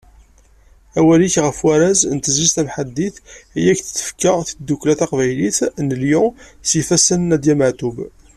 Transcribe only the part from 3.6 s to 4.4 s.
ak-d-tefka